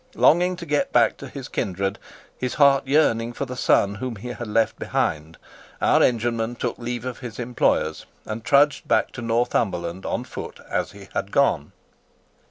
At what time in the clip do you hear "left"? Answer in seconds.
4.47-4.79